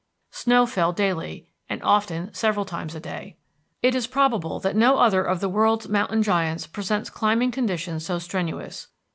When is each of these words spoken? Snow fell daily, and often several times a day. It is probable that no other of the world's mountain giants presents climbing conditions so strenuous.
Snow 0.31 0.65
fell 0.65 0.91
daily, 0.93 1.45
and 1.69 1.79
often 1.83 2.33
several 2.33 2.65
times 2.65 2.95
a 2.95 2.99
day. 2.99 3.37
It 3.83 3.93
is 3.93 4.07
probable 4.07 4.59
that 4.61 4.75
no 4.75 4.97
other 4.97 5.23
of 5.23 5.41
the 5.41 5.47
world's 5.47 5.87
mountain 5.89 6.23
giants 6.23 6.65
presents 6.65 7.11
climbing 7.11 7.51
conditions 7.51 8.03
so 8.03 8.17
strenuous. 8.17 8.87